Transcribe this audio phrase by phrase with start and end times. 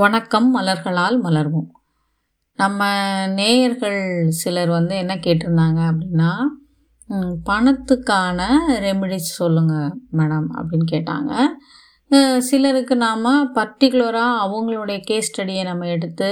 [0.00, 1.68] வணக்கம் மலர்களால் மலர்வோம்.
[2.58, 2.80] நம்ம
[3.38, 4.00] நேயர்கள்
[4.40, 6.28] சிலர் வந்து என்ன கேட்டிருந்தாங்க அப்படின்னா
[7.48, 8.40] பணத்துக்கான
[8.84, 11.32] ரெமிடிஸ் சொல்லுங்கள் மேடம் அப்படின்னு கேட்டாங்க.
[12.48, 13.26] சிலருக்கு நாம்
[13.58, 16.30] பர்டிகுலராக அவங்களுடைய கேஸ் ஸ்டடியை நம்ம எடுத்து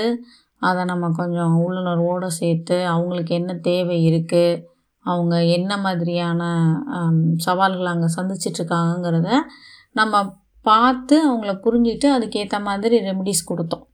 [0.68, 4.62] அதை நம்ம கொஞ்சம் உள்ளுணர்வோடு சேர்த்து அவங்களுக்கு என்ன தேவை இருக்குது
[5.06, 6.42] அவங்க என்ன மாதிரியான
[7.46, 9.30] சவால்களை அங்கே சந்திச்சிட்ருக்காங்கங்கிறத
[9.92, 10.24] நம்ம
[10.68, 13.84] பார்த்து அவங்கள புரிஞ்சுட்டு அதுக்கேற்ற மாதிரி ரெமிடிஸ் கொடுத்தோம்.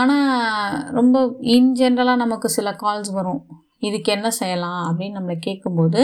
[0.00, 1.16] ஆனால் ரொம்ப
[1.54, 3.42] இன் ஜென்ரலாக நமக்கு சில கால்ஸ் வரும்.
[3.78, 6.02] இதுக்கு என்ன செய்யலாம் அப்படின்னு நம்மளை கேட்கும்போது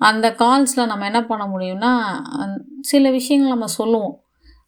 [0.00, 1.92] அந்த கால்ஸில் நம்ம என்ன பண்ண முடியும்னா
[2.42, 4.16] அந்- சில விஷயங்கள் நம்ம சொல்லுவோம்.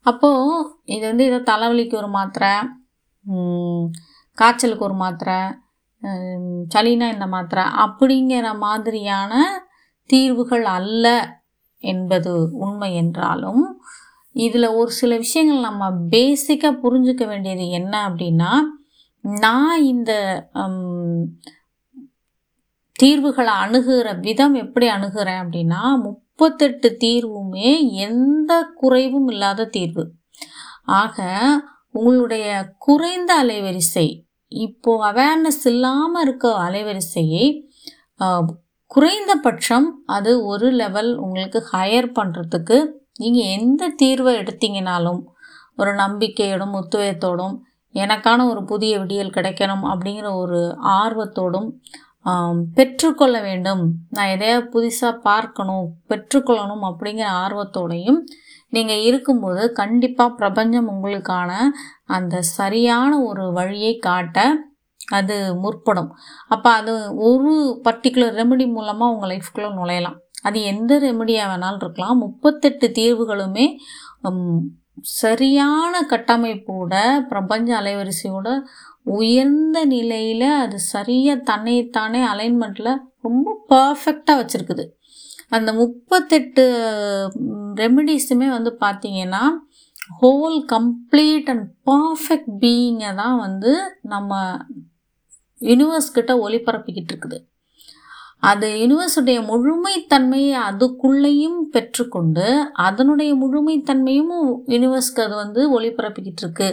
[0.01, 2.53] அப்போது இது வந்து இதை தலைவலிக்கு ஒரு மாத்திரை
[4.37, 5.39] காய்ச்சலுக்கு ஒரு மாத்திரை
[6.75, 9.33] சளினா இந்த மாத்திரை அப்படிங்கிற மாதிரியான
[10.09, 11.05] தீர்வுகள் அல்ல
[11.83, 12.31] என்பது
[12.63, 13.61] உண்மை என்றாலும்
[14.35, 18.51] இதில் ஒரு சில விஷயங்கள் நம்ம பேசிக்காக புரிஞ்சுக்க வேண்டியது என்ன அப்படின்னா
[19.21, 20.11] நான் இந்த
[22.91, 30.03] தீர்வுகளை அணுகிற விதம் எப்படி அணுகிறேன் அப்படின்னா முப்பத்தெட்டு தீர்வுமே எந்த குறைவும் இல்லாத தீர்வு.
[30.83, 31.25] ஆக
[31.91, 34.07] உங்களுடைய குறைந்த அலைவரிசை
[34.51, 37.45] இப்போது அவேர்னஸ் இல்லாமல் இருக்க அலைவரிசையை
[38.91, 42.77] குறைந்தபட்சம் அது ஒரு லெவல் உங்களுக்கு ஹையர் பண்ணுறதுக்கு
[43.21, 45.21] நீங்கள் எந்த தீர்வை எடுத்தீங்கனாலும்
[45.81, 47.57] ஒரு நம்பிக்கையோடும் உத்துவத்தோடும்
[47.95, 50.59] எனக்கான ஒரு புதிய விடியல் கிடைக்கணும் அப்படிங்கிற ஒரு
[50.99, 51.69] ஆர்வத்தோடும்
[52.77, 53.83] பெற்றுக்கொள்ள வேண்டும்.
[54.15, 58.19] நான் எதையாவது புதுசாக பார்க்கணும் பெற்றுக்கொள்ளணும் அப்படிங்கிற ஆர்வத்தோடையும்
[58.75, 61.51] நீங்கள் இருக்கும்போது கண்டிப்பாக பிரபஞ்சம் உங்களுக்கான
[62.17, 64.45] அந்த சரியான ஒரு வழியை காட்ட
[65.17, 66.11] அது முற்படும்.
[66.53, 66.93] அப்போ அது
[67.29, 67.53] ஒரு
[67.87, 70.17] பர்டிகுலர் ரெமெடி மூலமாக உங்கள் லைஃப்குள்ளே நுழையலாம்.
[70.47, 72.21] அது எந்த ரெமடியாக வேணாலும் இருக்கலாம்.
[72.25, 73.65] முப்பத்தெட்டு தீர்வுகளுமே
[75.19, 76.93] சரியான கட்டமைப்போட
[77.31, 78.49] பிரபஞ்ச அலைவரிசையோட
[79.17, 82.91] உயர்ந்த நிலையில் அது சரியாக தன்னைத்தானே அலைன்மெண்ட்டில்
[83.27, 84.85] ரொம்ப பர்ஃபெக்டாக வச்சுருக்குது.
[85.55, 86.63] அந்த முப்பத்தெட்டு
[87.81, 89.43] ரெமெடிஸுமே வந்து பார்த்திங்கன்னா
[90.21, 93.71] ஹோல் கம்ப்ளீட் அண்ட் பர்ஃபெக்ட் பீயிங்கை தான் வந்து
[94.13, 94.39] நம்ம
[95.59, 97.37] யூனிவர்ஸ் கிட்ட ஒளிபரப்பிக்கிட்டு இருக்குது.
[98.41, 102.45] அது யூனிவர்ஸுடைய முழுமைத்தன்மையை அதுக்குள்ளேயும் பெற்றுக்கொண்டு
[102.85, 104.35] அதனுடைய முழுமைத்தன்மையும்
[104.67, 106.69] யூனிவர்ஸ்க்கு அது வந்து ஒளிபரப்பிக்கிட்டு இருக்கு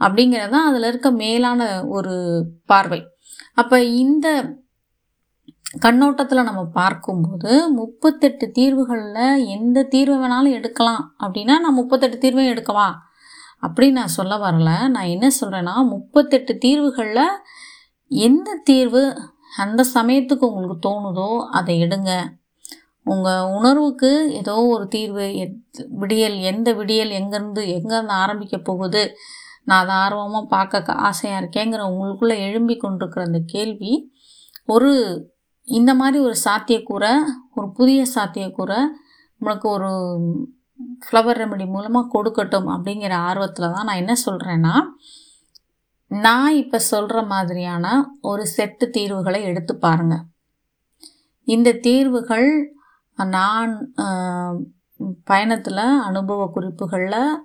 [0.00, 2.14] அப்படிங்கிறது தான் அதில் இருக்க மேலான ஒரு
[2.66, 3.00] பார்வை.
[3.54, 4.28] அப்போ இந்த
[5.80, 11.02] கண்ணோட்டத்தில் நம்ம பார்க்கும்போது முப்பத்தெட்டு தீர்வுகளில் எந்த தீர்வு வேணாலும் எடுக்கலாம்.
[11.18, 12.88] அப்படின்னா நான் முப்பத்தெட்டு தீர்வையும் எடுக்கவா?
[13.62, 14.70] அப்படின்னு நான் சொல்ல வரல.
[14.88, 17.26] நான் என்ன சொல்கிறேன்னா முப்பத்தெட்டு தீர்வுகளில்
[18.10, 19.02] எந்த தீர்வு
[19.54, 22.12] அந்த சமயத்துக்கு உங்களுக்கு தோணுதோ அதை எடுங்க.
[23.06, 24.10] உங்கள் உணர்வுக்கு
[24.40, 29.02] ஏதோ ஒரு தீர்வு எத் விடியல் எந்த விடியல் எங்கேருந்து எங்கேருந்து ஆரம்பிக்க போகுது
[29.64, 33.92] நான் அதை ஆர்வமாக பார்க்க ஆசையாக இருக்கேங்கிற உங்களுக்குள்ளே எழும்பி கொண்டிருக்கிற அந்த கேள்வி
[34.66, 34.90] ஒரு
[35.68, 37.12] இந்த மாதிரி ஒரு சாத்தியக்கூறை
[37.54, 38.80] ஒரு புதிய சாத்தியக்கூறை
[39.40, 39.90] உங்களுக்கு ஒரு
[41.02, 44.74] ஃப்ளவர் ரெமெடி மூலமாக கொடுக்கட்டும் அப்படிங்கிற ஆர்வத்தில் தான் நான் என்ன சொல்கிறேன்னா
[46.22, 47.86] நான் இப்போ சொல்கிற மாதிரியான
[48.20, 50.24] ஒரு செட்டு தீர்வுகளை எடுத்து பாருங்கள்
[51.44, 52.48] இந்த தீர்வுகள்
[53.16, 53.72] நான்
[55.24, 57.42] பயணத்தில் அனுபவ குறிப்புகளில்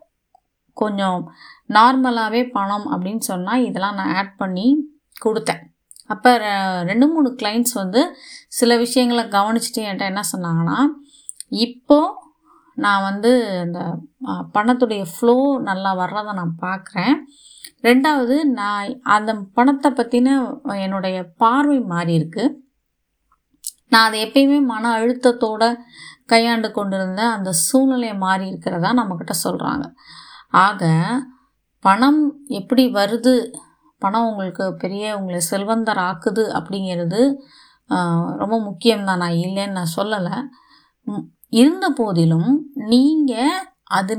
[0.73, 1.31] கொஞ்சம்
[1.67, 4.67] நார்மலாகவே பணம் அப்படின்னு சொன்னால் இதெல்லாம் நான் ஆட் பண்ணி
[5.25, 5.61] கொடுத்தேன்.
[6.07, 6.37] அப்போ
[6.83, 8.15] ரெண்டு மூணு கிளைண்ட்ஸ் வந்து
[8.47, 10.79] சில விஷயங்களை கவனிச்சுட்டு என்கிட்ட என்ன சொன்னாங்கன்னா
[11.47, 12.27] இப்போது
[12.83, 13.31] நான் வந்து
[13.65, 13.79] இந்த
[14.55, 15.35] பணத்துடைய ஃப்ளோ
[15.69, 17.15] நல்லா வர்றதை நான் பார்க்குறேன்
[17.87, 20.29] ரெண்டாவது நான் அந்த பணத்தை பற்றின
[20.85, 22.45] என்னுடைய பார்வை மாறி இருக்கு.
[23.91, 25.63] நான் அதை எப்பயுமே மன அழுத்தத்தோட
[26.31, 29.85] கையாண்டு கொண்டிருந்த அந்த சூழ்நிலை மாறி இருக்கிறதா நம்மக்கிட்ட சொல்கிறாங்க
[30.65, 30.83] ஆக
[31.85, 32.21] பணம்
[32.59, 33.33] எப்படி வருது?
[34.01, 37.21] பணம் உங்களுக்கு பெரிய உங்களை செல்வந்தர் ஆக்குது அப்படிங்கிறது
[38.41, 39.21] ரொம்ப ரொம்ப முக்கியம்தான்.
[39.23, 40.35] நான் இல்லைன்னு நான் சொல்லலை.
[41.59, 42.49] இருந்த போதிலும்
[42.85, 44.13] நீங்கள் அது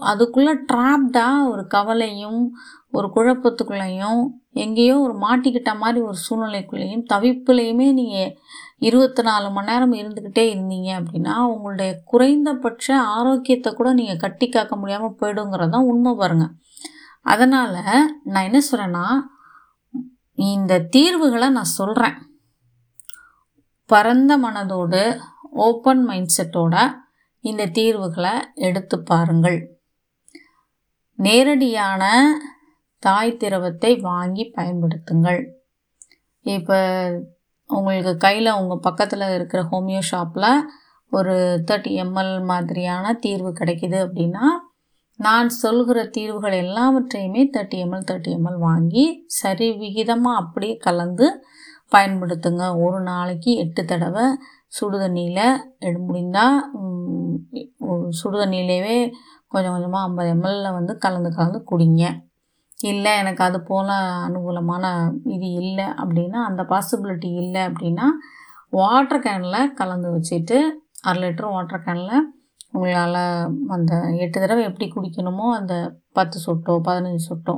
[0.00, 2.54] அதுக்குள்ளே ட்ராப்டாக ஒரு கவலையும்
[2.90, 4.22] ஒரு குழப்பத்துக்குள்ளேயும்
[4.52, 8.34] எங்கேயோ ஒரு மாட்டிக்கிட்ட மாதிரி ஒரு சூழ்நிலைக்குள்ளேயும் தவிப்புலையுமே நீங்கள்
[8.78, 15.16] இருபத்தி நாலு மணி நேரம் இருந்துக்கிட்டே இருந்தீங்க அப்படின்னா உங்களுடைய குறைந்தபட்ச ஆரோக்கியத்தை கூட நீங்கள் கட்டி காக்க முடியாமல்
[15.20, 16.48] போயிடுங்கிறது தான் உண்மை பாருங்க.
[17.22, 17.78] அதனால்
[18.22, 19.06] நான் என்ன சொல்கிறேன்னா
[20.34, 22.18] இந்த தீர்வுகளை நான் சொல்கிறேன்
[23.86, 25.20] பரந்த மனதோடு
[25.50, 26.76] ஓப்பன் மைண்ட் செட்டோட
[27.44, 28.34] இந்த தீர்வுகளை
[28.66, 29.58] எடுத்து பாருங்கள்.
[31.18, 32.02] நேரடியான
[33.02, 35.40] தாய் திரவத்தை வாங்கி பயன்படுத்துங்கள்.
[36.56, 36.78] இப்போ
[37.70, 40.50] உங்களுக்கு கையில் உங்கள் பக்கத்தில் இருக்கிற ஹோமியோ ஷாப்பில்
[41.12, 41.34] ஒரு
[41.68, 44.46] தேர்ட்டி எம்எல் மாதிரியான தீர்வு கிடைக்கிது அப்படின்னா
[45.18, 49.04] நான் சொல்கிற தீர்வுகள் எல்லாவற்றையுமே தேர்ட்டி எம்எல் தேர்ட்டி எம்எல் வாங்கி
[49.40, 51.26] சரி விகிதமாக அப்படியே கலந்து
[51.92, 52.64] பயன்படுத்துங்க.
[52.84, 54.26] ஒரு நாளைக்கு எட்டு தடவை
[54.76, 55.44] சுடு தண்ணியில்
[55.86, 56.58] எடு முடிந்தால்
[58.18, 58.96] சுடு தண்ணியிலேயே
[59.52, 62.04] கொஞ்சம் கொஞ்சமாக ஐம்பது எம்எல்ல வந்து கலந்து கலந்து குடிங்க.
[62.90, 63.90] இல்லை எனக்கு அது போல்
[64.26, 64.84] அனுகூலமான
[65.34, 68.06] இது இல்லை அப்படின்னா அந்த பாசிபிலிட்டி இல்லை அப்படின்னா
[68.78, 70.58] வாட்டர் கேனில் கலந்து வச்சுட்டு
[71.08, 72.16] அரை லிட்டர் வாட்டர் கேனில்
[72.74, 73.20] உங்களால்
[73.74, 73.92] அந்த
[74.24, 75.74] எட்டு தடவை எப்படி குடிக்கணுமோ அந்த
[76.18, 77.54] பத்து சொட்டோ பதினஞ்சு சொட்டோ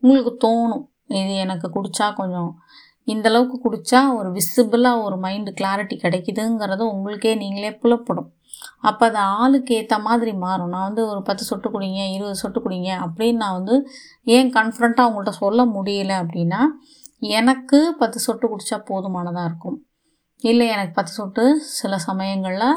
[0.00, 0.84] உங்களுக்கு தோணும்.
[1.20, 2.50] இது எனக்கு குடித்தா கொஞ்சம்
[3.06, 8.28] இந்தளவுக்கு குடித்தா ஒரு விசிபிளாக ஒரு மைண்டு கிளாரிட்டி கிடைக்குதுங்கிறது உங்களுக்கே நீங்களே புலப்படும்.
[8.88, 10.72] அப்போ அது ஆளுக்கு ஏற்ற மாதிரி மாறும்.
[10.74, 13.76] நான் வந்து ஒரு பத்து சொட்டு குடிங்க இருபது சொட்டு குடிங்க அப்படின்னு நான் வந்து
[14.36, 16.60] ஏன் கன்ஃபிடண்ட்டாக அவங்கள்ட்ட சொல்ல முடியல அப்படின்னா
[17.38, 19.78] எனக்கு பத்து சொட்டு குடித்தா போதுமானதாக இருக்கும்.
[20.44, 21.44] இல்லை எனக்கு பத்து சொட்டு
[21.80, 22.68] சில சமயங்களில்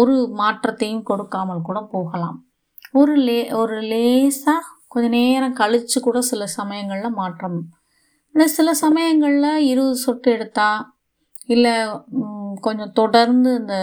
[0.00, 2.36] ஒரு மாற்றத்தையும் கொடுக்காமல் கூட போகலாம்.
[3.00, 4.60] ஒரு லே ஒரு லேசாக
[4.92, 7.58] கொஞ்ச நேரம் கழித்து கூட சில சமயங்களில் மாற்றம்
[8.34, 10.82] இல்லை சில சமயங்களில் இருபது சொட்டு எடுத்தால்
[11.46, 11.74] இல்லை
[12.60, 13.74] கொஞ்சம் தொடர்ந்து இந்த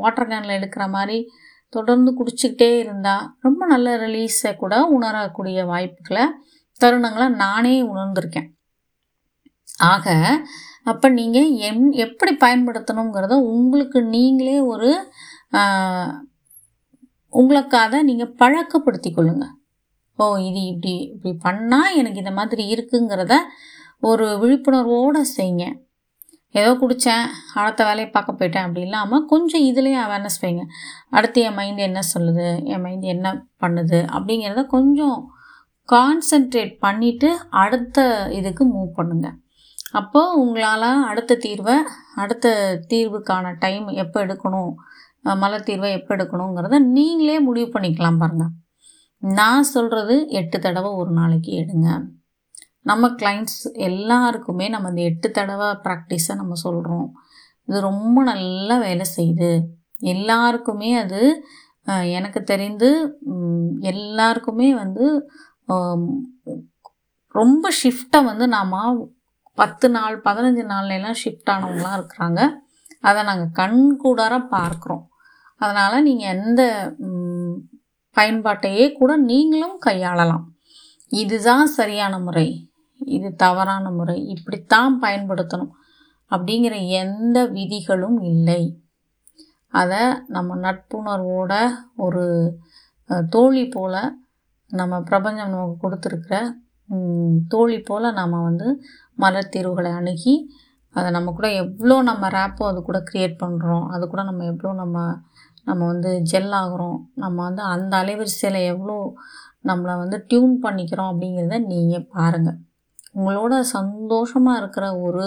[0.00, 1.18] வாட்டர் கேனில் எடுக்கிற மாதிரி
[1.72, 6.24] தொடர்ந்து குடிச்சிக்கிட்டே இருந்தால் ரொம்ப நல்ல ரிலீஸை கூட உணரக்கூடிய வாய்ப்புகளை
[6.80, 8.48] தருணங்களை நானே உணர்ந்திருக்கேன்.
[9.90, 10.06] ஆக
[10.84, 14.90] அப்போ நீங்கள் எம் எப்படி பயன்படுத்தணுங்கிறத உங்களுக்கு நீங்களே ஒரு
[17.32, 19.54] உங்களுக்காக நீங்கள் பழக்கப்படுத்தி கொள்ளுங்கள்
[20.18, 23.34] ஓ இது இப்படி இப்படி பண்ணால் எனக்கு இந்த மாதிரி இருக்குங்கிறத
[24.08, 25.64] ஒரு விழிப்புணர்வோடு செய்யுங்க.
[26.60, 27.26] ஏதோ குடித்தேன்
[27.60, 30.64] அடுத்த வேலையை பார்க்க போயிட்டேன் அப்படி இல்லாமல் கொஞ்சம் இதுலேயே அவேர்னஸ் வைங்க.
[31.16, 32.46] அடுத்து என் மைண்டு என்ன சொல்லுது?
[32.72, 33.28] என் மைண்டு என்ன
[33.64, 34.00] பண்ணுது?
[34.16, 35.18] அப்படிங்கிறத கொஞ்சம்
[35.88, 37.28] கான்சென்ட்ரேட் பண்ணிவிட்டு
[37.62, 37.98] அடுத்த
[38.38, 39.36] இதுக்கு மூவ் பண்ணுங்கள்
[40.00, 41.76] அப்போது உங்களால் அடுத்த தீர்வை
[42.22, 42.54] அடுத்த
[42.90, 44.72] தீர்வுக்கான டைம் எப்போ எடுக்கணும்
[45.42, 48.52] மலர் தீர்வை எப்போ எடுக்கணுங்கிறத நீங்களே முடிவு பண்ணிக்கலாம் பாருங்கள்
[49.22, 51.88] நான் சொல்கிறது எட்டு தடவை ஒரு நாளைக்கு எடுங்க.
[52.82, 57.08] நம்ம கிளைண்ட்ஸ் எல்லாருக்குமே நம்ம இந்த எட்டு தடவை ப்ராக்டிஸை நம்ம சொல்கிறோம்
[57.68, 59.50] இது ரொம்ப நல்லா வேலை செய்யுது.
[60.12, 61.20] எல்லாருக்குமே அது
[62.18, 62.88] எனக்கு தெரிந்து
[63.92, 65.06] எல்லாருக்குமே வந்து
[67.34, 68.74] ரொம்ப ஷிஃப்ட்டை வந்து நாம்
[69.54, 72.40] பத்து நாள் பதினஞ்சு நாள்லாம் ஷிஃப்ட் ஆனவங்களாம் இருக்கிறாங்க.
[73.08, 75.04] அதை நாங்கள் கண் கூடார பார்க்குறோம்.
[75.60, 76.62] அதனால் நீங்கள் எந்த
[78.16, 80.44] பயன்பாட்டையே கூட நீங்களும் கையாளலாம்.
[81.22, 82.48] இதுதான் சரியான முறை.
[83.16, 84.16] இது தவறான முறை.
[84.34, 85.72] இப்படித்தான் பயன்படுத்தணும்.
[86.30, 88.62] அப்படிங்கிற எந்த விதிகளும் இல்லை.
[89.72, 90.02] அதை
[90.36, 91.52] நம்ம நட்புணர்வோட
[92.06, 92.24] ஒரு
[93.34, 94.00] தோழி போல்
[94.70, 96.36] நம்ம பிரபஞ்சம் நமக்கு கொடுத்துருக்குற
[97.52, 98.68] தோழி போல் நம்ம வந்து
[99.18, 100.34] மலத்தீர்வுகளை அணுகி
[100.96, 104.96] அதை நம்ம கூட எவ்வளோ நம்ம ரேப்போ அது கூட க்ரியேட் பண்ணுறோம் அது கூட நம்ம எவ்வளோ நம்ம
[105.66, 106.98] நம்ம வந்து ஜெல் ஆகிறோம்.
[107.14, 108.96] நம்ம வந்து அந்த அலைவரிசையில் எவ்வளோ
[109.70, 112.58] நம்மளை வந்து டியூன் பண்ணிக்கிறோம் அப்படிங்கிறத நீங்கள் பாருங்கள்
[113.20, 115.26] உங்களோட சந்தோஷமாக இருக்கிற ஒரு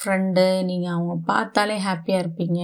[0.00, 2.60] ஃப்ரெண்டு நீங்கள் அவங்க பார்த்தாலே ஹாப்பியாக இருப்பீங்க.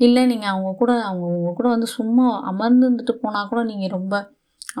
[0.00, 4.14] இல்லை நீங்கள் அவங்க கூட அவங்க உங்கள் கூட வந்து சும்மா அமர்ந்துட்டு போனால் கூட நீங்கள் ரொம்ப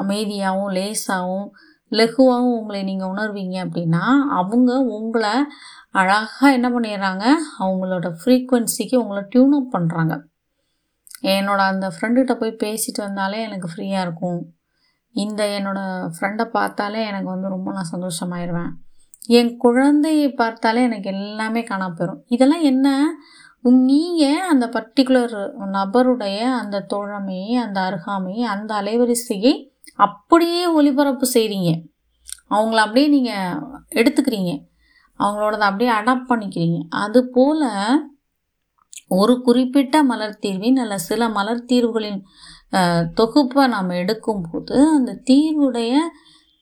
[0.02, 1.48] அமைதியாகவும் லேசாகவும்
[1.92, 4.04] லெகுவாகவும் உங்களை நீங்கள் உணர்வீங்க அப்படின்னா
[4.38, 5.34] அவங்க உங்களை
[6.00, 7.24] அழகாக என்ன பண்ணிடுறாங்க?
[7.62, 10.14] அவங்களோட ஃப்ரீக்குவென்சிக்கு உங்களை டியூன் அப் பண்ணுறாங்க
[11.34, 14.40] என்னோட அந்த ஃப்ரெண்டுகிட்ட போய் பேசிட்டு வந்தாலே எனக்கு ஃப்ரீயாக இருக்கும்.
[15.14, 18.70] இந்த என்னோடய ஃப்ரெண்டை பார்த்தாலே எனக்கு வந்து ரொம்ப நான் சந்தோஷமாயிருவேன்.
[19.28, 22.86] என் குழந்தையை பார்த்தாலே எனக்கு எல்லாமே காணா போயிடும் இதெல்லாம் என்ன?
[23.88, 25.34] நீங்கள் அந்த பர்டிகுலர்
[25.76, 29.54] நபருடைய அந்த தோழமையை அந்த அருகாமையை அந்த அலைவரிசையை
[30.06, 31.70] அப்படியே ஒளிபரப்பு செய்கிறீங்க
[32.50, 33.58] அவங்கள அப்படியே நீங்கள்
[34.00, 34.52] எடுத்துக்கிறீங்க.
[35.20, 36.78] அவங்களோடத அப்படியே அடாப்ட் பண்ணிக்கிறீங்க.
[37.04, 37.64] அதுபோல்
[39.18, 42.20] ஒரு குறிப்பிட்ட மலர் தீர்வின் அல்ல சில மலர் தீர்வுகளின்
[43.14, 45.92] தொகுப்பை நாம் எடுக்கும்போது அந்த தீர்வுடைய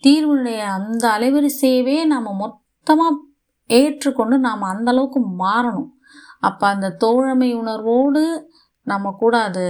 [0.07, 3.23] தீர்வுடைய அந்த அலைவரிசையவே நாம் மொத்தமாக
[3.71, 5.91] ஏற்றுக்கொண்டு நாம் அந்த அளவுக்கு மாறணும்.
[6.49, 8.23] அப்போ அந்த தோழமை உணர்வோடு
[8.87, 9.65] நம்ம கூட அது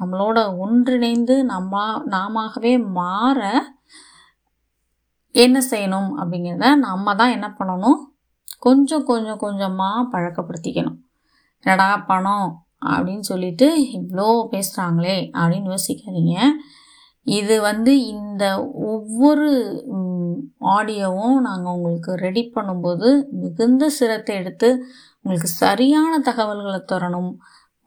[0.00, 1.82] நம்மளோட ஒன்றிணைந்து நம்ம
[2.14, 3.40] நாமவே மாற
[5.34, 7.98] என்ன செய்யணும் அப்படிங்கிறத நம்ம தான் என்ன பண்ணணும்?
[8.66, 10.98] கொஞ்சம் கொஞ்சம் கொஞ்சமாக பழக்கப்படுத்திக்கணும்.
[11.64, 12.48] என்னடா பணம்
[12.92, 13.66] அப்படின்னு சொல்லிட்டு
[13.98, 16.36] இவ்வளோ பேசுகிறாங்களே அப்படின்னு யோசிக்காதீங்க.
[17.26, 18.44] இது வந்து இந்த
[18.92, 19.48] ஒவ்வொரு
[20.74, 23.08] ஆடியோவும் நாங்கள் உங்களுக்கு ரெடி பண்ணும்போது
[23.42, 24.68] மிகுந்த சிரத்தை எடுத்து
[25.24, 27.30] உங்களுக்கு சரியான தகவல்களை தரணும்.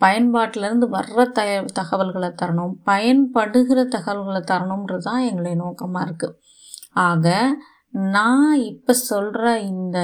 [0.02, 1.42] பயன்பாட்டிலேருந்து வர்ற த
[1.80, 2.74] தகவல்களை தரணும்.
[2.90, 6.38] பயன்படுகிற தகவல்களை தரணுன்றது தான் எங்களுடைய நோக்கமாக இருக்குது
[7.08, 7.28] ஆக
[8.16, 9.98] நான் இப்போ சொல்கிற இந்த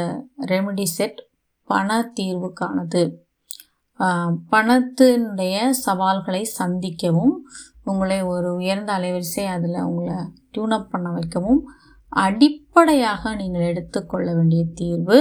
[0.52, 1.20] ரெமெடி செட்
[1.68, 3.04] பண தீர்வுக்கானது.
[4.54, 7.36] பணத்தினுடைய சவால்களை சந்திக்கவும்
[7.90, 10.18] உங்களை ஒரு உயர்ந்த அலைவரிசை அதில் உங்களை
[10.54, 11.62] டியூனப் பண்ண வைக்கவும்.
[12.10, 15.20] அடிப்படையாக நீங்கள் எடுத்துக்கொள்ள வேண்டிய தீர்வு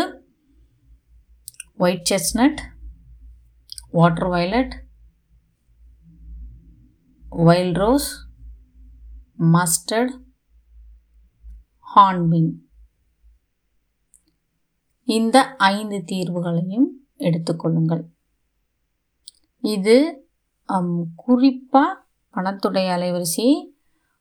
[1.85, 2.61] white chestnut
[3.99, 4.75] water violet
[7.49, 8.11] wild rose
[9.54, 10.14] mustard
[11.94, 12.52] hornbeam
[15.16, 15.38] இந்த
[15.73, 16.88] ஐந்து தீர்வுகளையும்
[17.26, 18.04] எடுத்துக்கொள்ளுங்கள்.
[19.75, 19.97] இது
[21.25, 22.02] குறிப்பாக
[22.35, 23.47] பணத்துடைய அலைவரிசி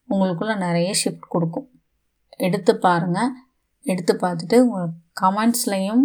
[0.10, 1.68] உங்களுக்குள்ளே நிறைய ஷிஃப்ட் கொடுக்கும்.
[2.46, 3.32] எடுத்து பாருங்கள்
[3.86, 4.92] எடுத்து பார்த்துட்டு உங்கள்
[5.22, 6.04] கமெண்ட்ஸ்லேயும்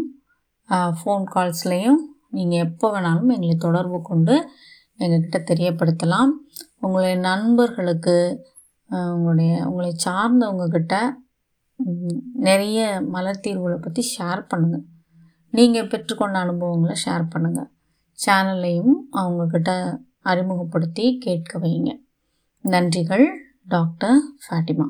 [0.99, 2.01] ஃபோன் கால்ஸ்லேயும்
[2.37, 4.35] நீங்கள் எப்போ வேணாலும் எங்களை தொடர்பு கொண்டு
[4.99, 6.33] எங்ககிட்ட தெரியப்படுத்தலாம்.
[6.85, 8.17] உங்களுடைய நண்பர்களுக்கு
[9.15, 10.95] உங்களுடைய உங்களை சார்ந்தவங்கக்கிட்ட
[12.47, 12.79] நிறைய
[13.15, 14.85] மலர் தீர்வுகளை பற்றி ஷேர் பண்ணுங்கள்
[15.53, 17.69] நீங்கள் பெற்றுக்கொண்ட அனுபவங்களை ஷேர் பண்ணுங்கள்
[18.19, 19.73] சேனல்லையும் அவங்கக்கிட்ட
[20.25, 21.91] அறிமுகப்படுத்தி கேட்க வைங்க
[22.65, 23.27] நன்றிகள்
[23.69, 24.87] டாக்டர் ஃபாட்டிமா